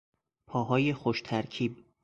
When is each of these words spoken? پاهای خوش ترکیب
پاهای 0.49 0.93
خوش 0.93 1.21
ترکیب 1.21 1.85